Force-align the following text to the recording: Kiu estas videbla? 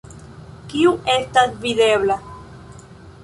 Kiu 0.71 0.93
estas 1.15 1.53
videbla? 1.65 2.17